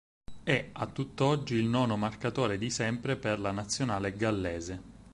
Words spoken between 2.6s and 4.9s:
sempre per la nazionale gallese.